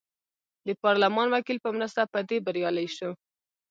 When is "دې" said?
2.29-2.37